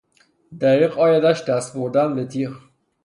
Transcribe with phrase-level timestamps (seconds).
[0.59, 2.51] دریغ آیدش دست بردن بتیغ